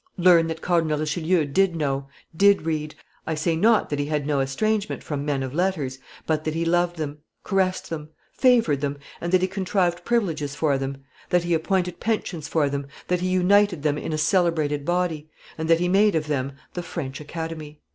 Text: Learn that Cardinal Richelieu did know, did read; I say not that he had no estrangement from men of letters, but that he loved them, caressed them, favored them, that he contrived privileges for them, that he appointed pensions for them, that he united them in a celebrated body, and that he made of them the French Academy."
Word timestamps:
Learn 0.17 0.47
that 0.47 0.61
Cardinal 0.63 0.97
Richelieu 0.97 1.45
did 1.45 1.75
know, 1.75 2.07
did 2.35 2.63
read; 2.63 2.95
I 3.27 3.35
say 3.35 3.55
not 3.55 3.91
that 3.91 3.99
he 3.99 4.07
had 4.07 4.25
no 4.25 4.39
estrangement 4.39 5.03
from 5.03 5.23
men 5.23 5.43
of 5.43 5.53
letters, 5.53 5.99
but 6.25 6.43
that 6.43 6.55
he 6.55 6.65
loved 6.65 6.95
them, 6.95 7.19
caressed 7.43 7.91
them, 7.91 8.09
favored 8.33 8.81
them, 8.81 8.97
that 9.19 9.43
he 9.43 9.47
contrived 9.47 10.03
privileges 10.03 10.55
for 10.55 10.79
them, 10.79 11.03
that 11.29 11.43
he 11.43 11.53
appointed 11.53 11.99
pensions 11.99 12.47
for 12.47 12.67
them, 12.67 12.87
that 13.09 13.21
he 13.21 13.27
united 13.29 13.83
them 13.83 13.99
in 13.99 14.11
a 14.11 14.17
celebrated 14.17 14.85
body, 14.85 15.29
and 15.55 15.69
that 15.69 15.79
he 15.79 15.87
made 15.87 16.15
of 16.15 16.25
them 16.25 16.53
the 16.73 16.81
French 16.81 17.21
Academy." 17.21 17.79